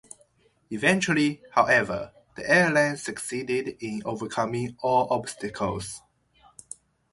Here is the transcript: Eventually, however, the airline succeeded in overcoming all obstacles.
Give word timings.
Eventually, 0.71 1.43
however, 1.51 2.11
the 2.35 2.49
airline 2.49 2.97
succeeded 2.97 3.77
in 3.79 4.01
overcoming 4.03 4.75
all 4.81 5.07
obstacles. 5.11 6.01